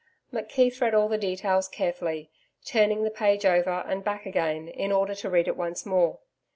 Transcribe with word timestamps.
McKeith 0.33 0.81
read 0.81 0.95
all 0.95 1.07
the 1.07 1.15
details 1.19 1.67
carefully, 1.67 2.31
turning 2.65 3.03
the 3.03 3.11
page 3.11 3.45
over 3.45 3.83
and 3.87 4.03
back 4.03 4.25
again 4.25 4.67
in 4.67 4.91
order 4.91 5.13
to 5.13 5.29
read 5.29 5.47
it 5.47 5.55
once 5.55 5.85
more. 5.85 6.17